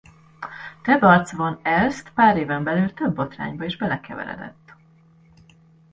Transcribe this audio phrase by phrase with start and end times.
[0.81, 4.73] Tebartz-van Elst pár éven belül több botrányba is belekeveredett.